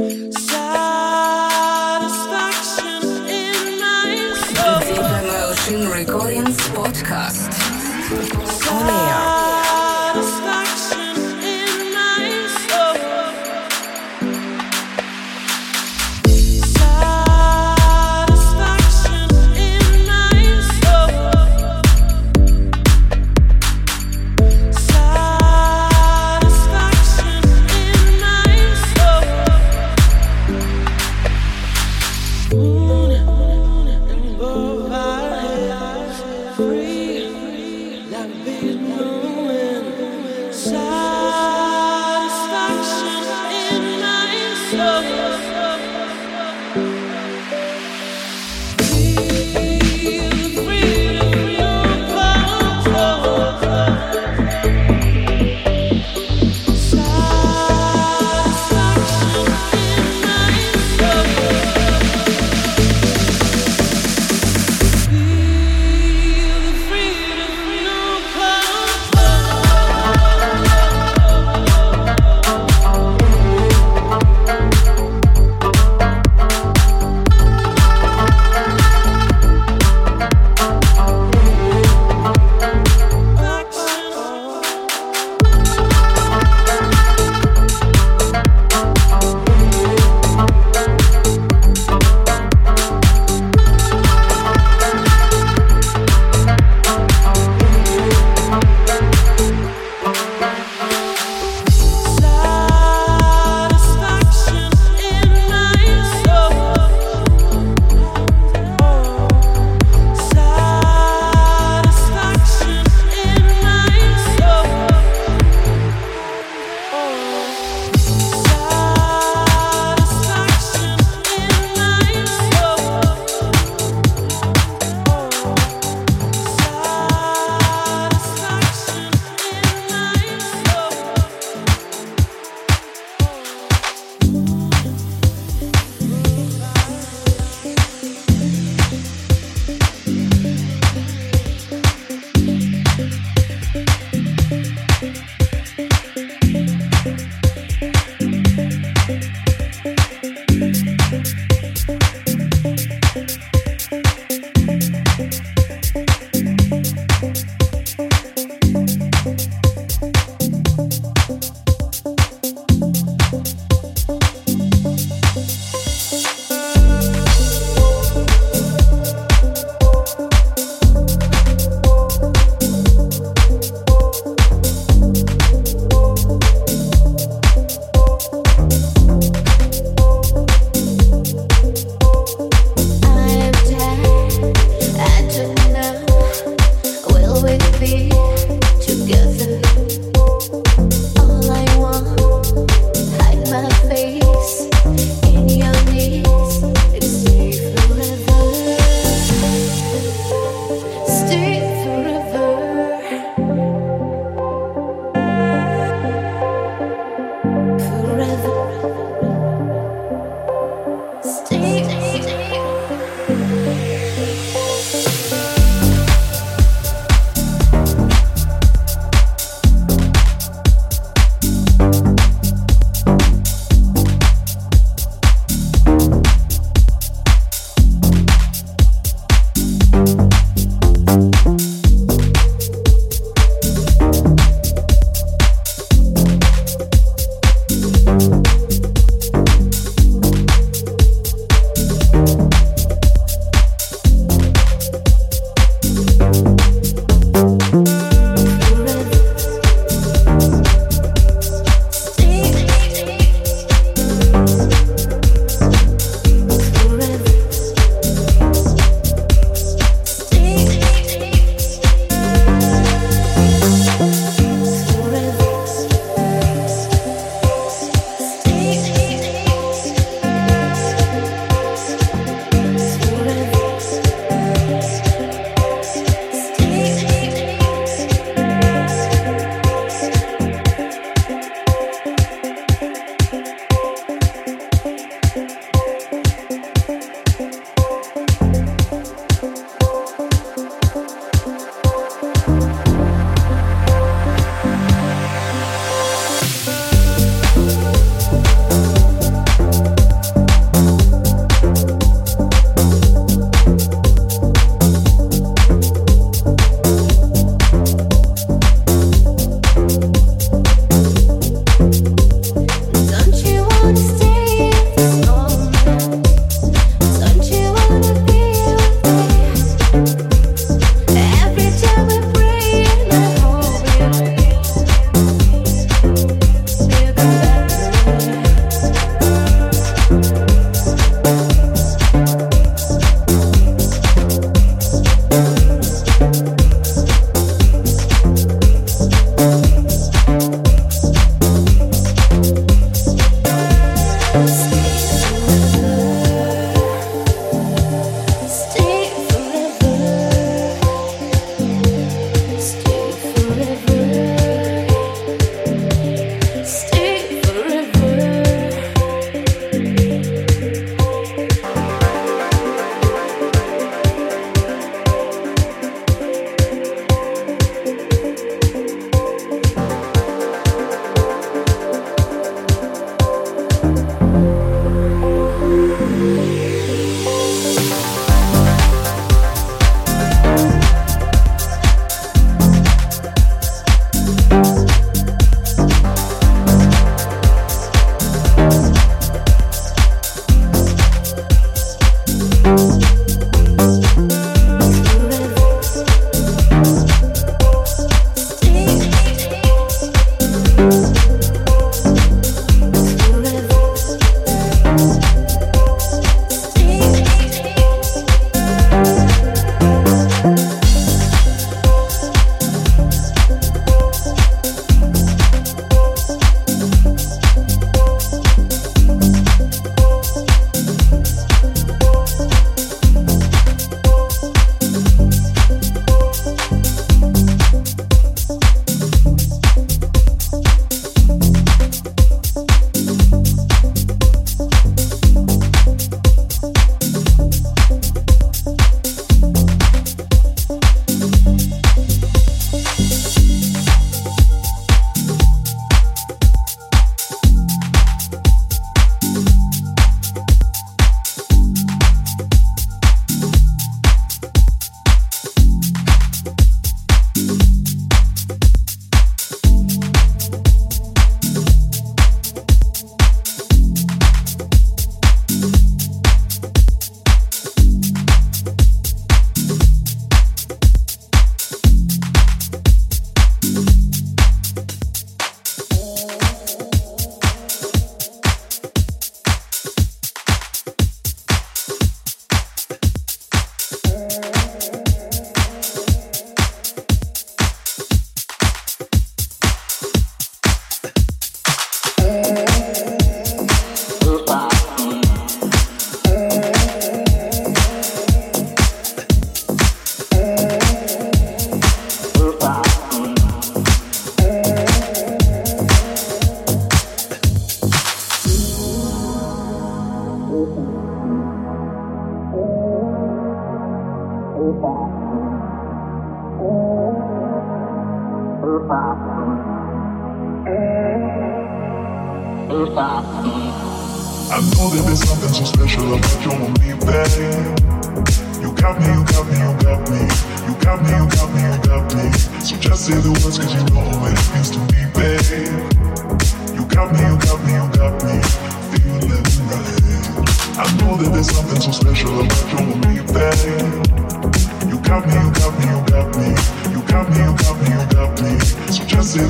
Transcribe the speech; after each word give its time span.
Side 0.00 0.69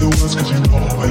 the 0.01 0.07
ones 0.07 0.35
cause 0.35 0.51
you 0.51 0.59
know 0.61 1.10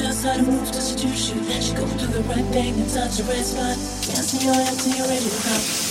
just 0.00 0.24
how 0.24 0.34
to 0.34 0.42
move 0.42 0.70
to 0.72 1.06
you. 1.06 1.14
She 1.14 1.74
gon' 1.74 1.96
do 1.98 2.06
the 2.06 2.22
right 2.22 2.44
thing 2.46 2.74
and 2.74 2.90
touch 2.90 3.18
the 3.18 3.24
red 3.24 3.44
spot. 3.44 3.76
Hip 3.76 4.24
till 4.24 4.96
you're 4.96 5.06
ready 5.06 5.28
to 5.28 5.36
pop. 5.42 5.89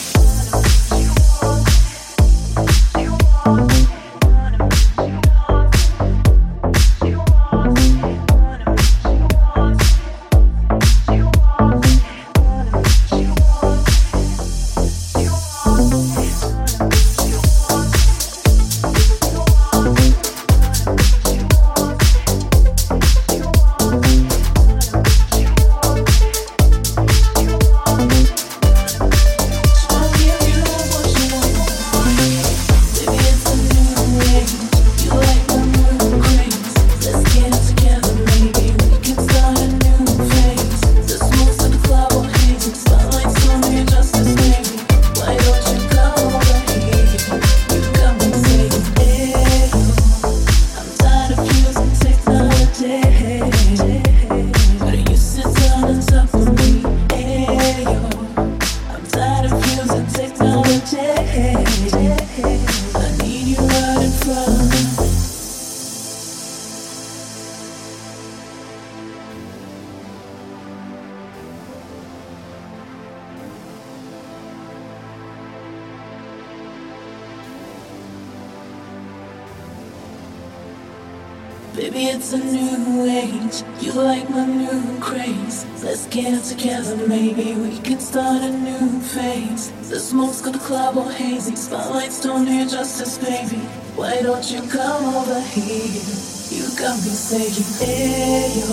age. 83.06 83.63
You 83.79 83.94
like 83.94 84.29
my 84.29 84.46
new 84.46 85.00
craze. 85.00 85.65
Let's 85.84 86.08
get 86.08 86.44
together, 86.44 86.96
maybe 87.08 87.56
we 87.56 87.77
can 87.79 88.00
start 88.00 88.41
a 88.44 88.51
new 88.51 89.00
phase. 89.00 89.72
The 89.89 90.00
smoke's 90.00 90.41
got 90.41 90.53
the 90.53 90.60
club 90.60 90.98
all 90.98 91.10
hazy. 91.10 91.56
Spotlights 91.56 92.22
don't 92.22 92.46
do 92.46 92.68
justice, 92.68 93.18
baby. 93.18 93.62
Why 93.96 94.22
don't 94.22 94.50
you 94.51 94.62
come 94.70 95.15
over 95.15 95.41
here? 95.41 96.03
You 96.51 96.70
got 96.77 96.96
me 96.98 97.13
saying, 97.13 97.63
hey 97.79 98.51
yo. 98.60 98.68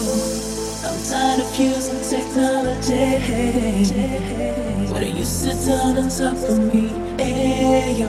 I'm 0.86 0.98
tired 1.04 1.40
of 1.40 1.58
using 1.58 2.00
technology. 2.08 3.20
Why 4.92 5.00
don't 5.00 5.16
you 5.16 5.24
sit 5.24 5.58
down 5.66 5.96
and 5.96 6.10
talk 6.10 6.36
to 6.46 6.54
me? 6.58 6.88
Hey 7.18 7.96
yo. 8.00 8.08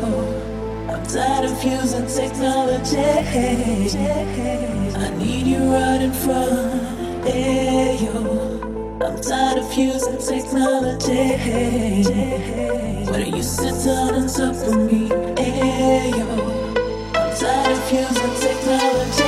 I'm 0.89 1.03
tired 1.05 1.45
of 1.45 1.63
using 1.63 2.07
technology. 2.07 2.97
I 4.99 5.09
need 5.17 5.45
you 5.47 5.59
right 5.71 6.01
in 6.01 6.11
front. 6.11 7.23
Hey, 7.23 7.97
yo. 8.01 8.59
I'm 9.01 9.21
tired 9.21 9.59
of 9.59 9.73
using 9.73 10.17
technology. 10.17 11.37
Why 13.05 13.19
don't 13.19 13.35
you 13.35 13.43
sit 13.43 13.75
down 13.85 14.15
and 14.15 14.29
talk 14.29 14.55
with 14.65 14.91
me? 14.91 15.09
Hey, 15.41 16.09
yo. 16.09 16.27
I'm 17.13 17.29
tired 17.37 17.77
of 17.77 17.91
using 17.91 18.35
technology. 18.41 19.27